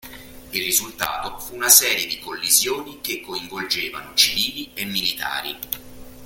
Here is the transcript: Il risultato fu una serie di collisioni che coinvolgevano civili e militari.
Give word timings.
Il 0.51 0.63
risultato 0.63 1.37
fu 1.37 1.53
una 1.53 1.69
serie 1.69 2.07
di 2.07 2.17
collisioni 2.17 3.01
che 3.01 3.21
coinvolgevano 3.21 4.15
civili 4.15 4.71
e 4.73 4.85
militari. 4.85 5.55